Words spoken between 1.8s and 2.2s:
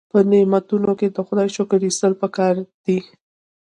ایستل